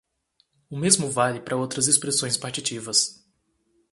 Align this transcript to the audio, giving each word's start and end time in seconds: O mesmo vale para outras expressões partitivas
O 0.67 0.75
mesmo 0.75 1.11
vale 1.11 1.39
para 1.39 1.55
outras 1.55 1.87
expressões 1.87 2.35
partitivas 2.35 3.23